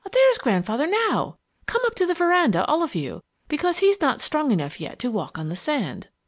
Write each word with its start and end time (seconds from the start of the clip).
There's 0.11 0.39
Grandfather 0.39 0.87
now! 0.87 1.37
Come 1.67 1.83
up 1.85 1.93
to 1.93 2.07
the 2.07 2.15
veranda, 2.15 2.65
all 2.65 2.81
of 2.81 2.95
you, 2.95 3.21
because 3.47 3.77
he's 3.77 4.01
not 4.01 4.19
strong 4.19 4.49
enough 4.49 4.81
yet 4.81 4.97
to 4.97 5.11
walk 5.11 5.37
on 5.37 5.49
the 5.49 5.55
sand." 5.55 6.07